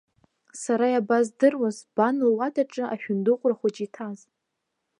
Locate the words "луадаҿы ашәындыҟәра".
2.29-3.59